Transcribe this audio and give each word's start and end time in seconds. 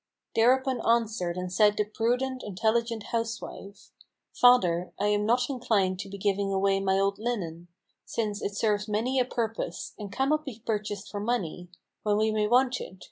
Thereupon 0.33 0.81
answered 0.81 1.37
and 1.37 1.53
said 1.53 1.77
the 1.77 1.85
prudent, 1.85 2.41
intelligent 2.41 3.03
housewife: 3.13 3.91
"Father, 4.33 4.91
I 4.99 5.09
am 5.09 5.27
not 5.27 5.47
inclined 5.47 5.99
to 5.99 6.09
be 6.09 6.17
giving 6.17 6.51
away 6.51 6.79
my 6.79 6.97
old 6.97 7.19
linen: 7.19 7.67
Since 8.03 8.41
it 8.41 8.55
serves 8.57 8.87
many 8.87 9.19
a 9.19 9.25
purpose; 9.25 9.93
and 9.99 10.11
cannot 10.11 10.43
be 10.43 10.63
purchased 10.65 11.11
for 11.11 11.19
money, 11.19 11.69
When 12.01 12.17
we 12.17 12.31
may 12.31 12.47
want 12.47 12.81
it. 12.81 12.97